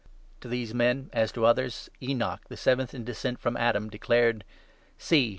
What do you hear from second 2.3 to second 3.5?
the seventh in descent 14